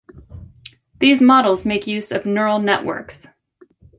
[0.97, 3.27] These models make use of Neural networks.